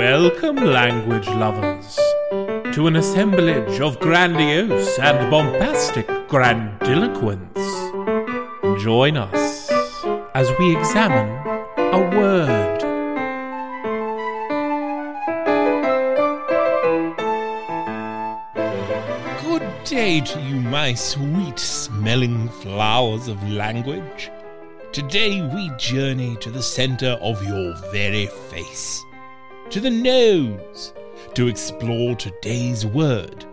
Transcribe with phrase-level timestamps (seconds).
[0.00, 1.98] Welcome, language lovers,
[2.74, 7.60] to an assemblage of grandiose and bombastic grandiloquence.
[8.82, 9.70] Join us
[10.34, 11.28] as we examine
[11.76, 12.80] a word.
[19.42, 24.30] Good day to you, my sweet smelling flowers of language.
[24.92, 29.04] Today we journey to the center of your very face,
[29.70, 30.92] to the nose,
[31.34, 33.44] to explore today's word,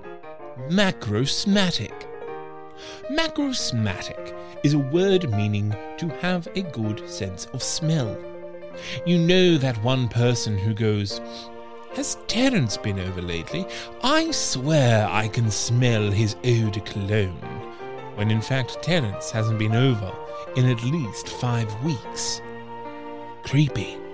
[0.68, 1.94] macrosmatic.
[3.12, 8.18] Macrosmatic is a word meaning to have a good sense of smell.
[9.06, 11.22] You know that one person who goes,
[11.94, 13.68] Has Terence been over lately?
[14.02, 17.38] I swear I can smell his eau de cologne.
[18.16, 20.12] When in fact Terence hasn't been over
[20.56, 22.42] in at least five weeks.
[23.44, 24.07] Creepy.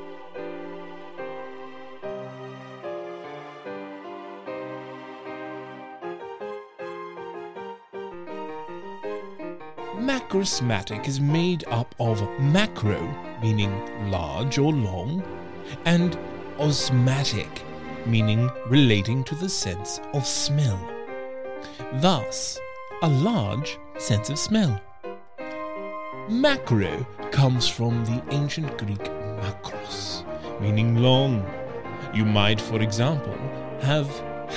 [10.43, 12.99] Macrosmatic is made up of macro,
[13.41, 13.71] meaning
[14.11, 15.23] large or long,
[15.85, 16.17] and
[16.59, 17.63] osmatic,
[18.05, 20.77] meaning relating to the sense of smell.
[21.93, 22.59] Thus,
[23.03, 24.81] a large sense of smell.
[26.27, 29.05] Macro comes from the ancient Greek
[29.39, 30.25] makros,
[30.59, 31.41] meaning long.
[32.13, 33.37] You might, for example,
[33.81, 34.09] have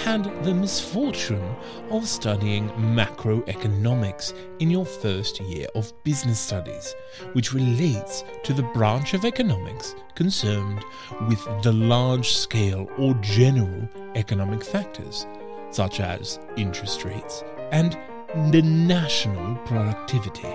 [0.04, 1.56] had the misfortune
[1.90, 6.94] of studying macroeconomics in your first year of business studies,
[7.32, 10.82] which relates to the branch of economics concerned
[11.28, 15.26] with the large scale or general economic factors,
[15.70, 17.42] such as interest rates
[17.72, 17.96] and
[18.52, 20.54] the national productivity.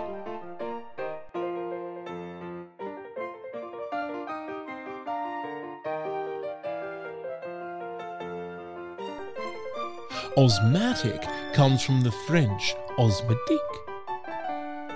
[10.38, 13.58] Osmatic comes from the French osmotique,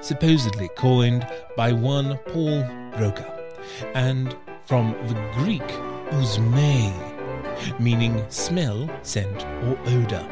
[0.01, 1.27] supposedly coined
[1.57, 2.63] by one Paul
[2.95, 3.31] Broca,
[3.93, 5.67] and from the Greek
[6.11, 6.93] osme,
[7.79, 10.23] meaning smell, scent, or odor.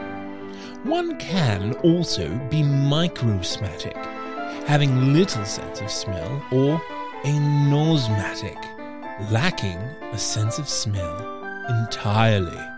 [0.83, 3.95] One can also be microsmatic,
[4.65, 6.81] having little sense of smell, or
[7.23, 8.61] anosmatic,
[9.31, 9.77] lacking
[10.11, 11.17] a sense of smell
[11.69, 12.72] entirely.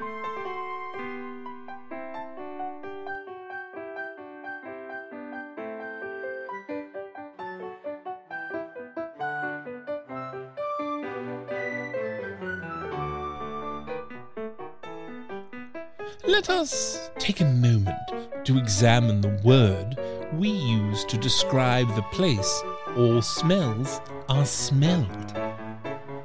[16.24, 17.98] Let us take a moment
[18.46, 19.98] to examine the word
[20.34, 22.64] we use to describe the place
[22.98, 25.30] all smells are smelled.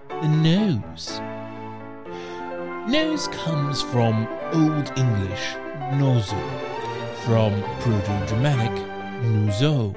[0.08, 1.20] The nose.
[2.88, 5.54] Nose comes from Old English
[5.94, 6.38] nozo,
[7.24, 8.72] from Proto Germanic
[9.22, 9.94] nuzo.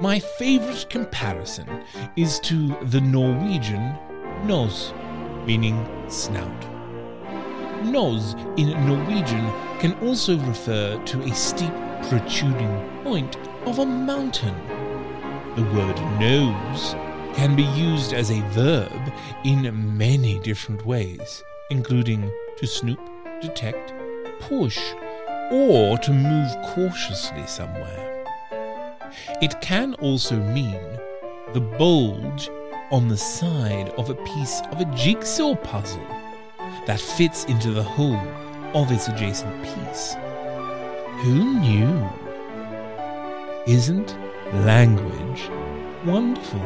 [0.00, 1.84] My favorite comparison
[2.16, 3.94] is to the Norwegian
[4.46, 4.94] nos,
[5.44, 6.69] meaning snout.
[7.82, 11.72] Nos in Norwegian can also refer to a steep
[12.08, 13.36] protruding point
[13.66, 14.54] of a mountain.
[15.56, 16.94] The word nose
[17.34, 19.12] can be used as a verb
[19.44, 23.00] in many different ways, including to snoop,
[23.40, 23.94] detect,
[24.40, 24.78] push,
[25.50, 28.24] or to move cautiously somewhere.
[29.40, 30.80] It can also mean
[31.52, 32.50] the bulge
[32.90, 36.19] on the side of a piece of a jigsaw puzzle
[36.86, 38.20] that fits into the hole
[38.74, 40.14] of its adjacent piece.
[41.22, 42.08] Who knew?
[43.66, 44.16] Isn't
[44.64, 45.50] language
[46.04, 46.60] wonderful?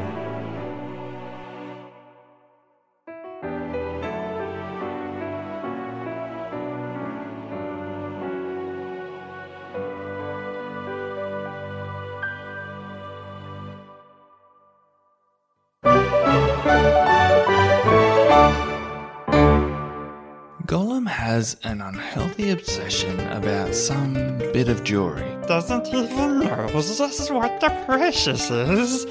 [20.66, 25.36] Gollum has an unhealthy obsession about some bit of jewelry.
[25.46, 29.02] doesn't even know just what the precious is.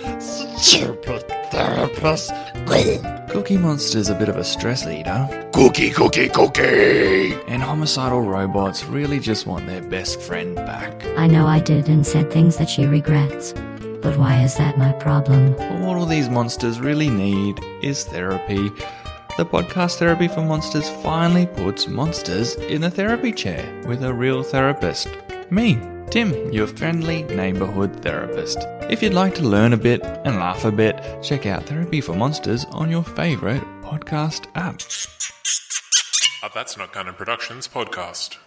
[0.57, 2.31] Stupid therapist.
[3.29, 7.33] Cookie Monster's a bit of a stress eater, Cookie, cookie, cookie!
[7.47, 11.05] and homicidal robots really just want their best friend back.
[11.17, 13.53] I know I did and said things that she regrets.
[14.01, 15.53] But why is that my problem?
[15.53, 18.71] But what all these monsters really need is therapy.
[19.35, 24.43] The podcast Therapy for Monsters finally puts monsters in the therapy chair with a real
[24.43, 25.09] therapist.
[25.49, 25.79] Me,
[26.11, 28.59] Tim, your friendly neighborhood therapist.
[28.91, 32.13] If you'd like to learn a bit and laugh a bit, check out Therapy for
[32.13, 34.79] Monsters on your favorite podcast app.
[36.43, 38.37] A That's Not Canon Productions podcast.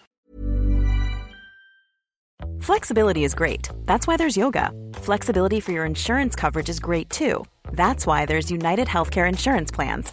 [2.60, 3.70] Flexibility is great.
[3.86, 4.70] That's why there's yoga.
[4.94, 7.44] Flexibility for your insurance coverage is great too.
[7.72, 10.12] That's why there's United Healthcare Insurance Plans.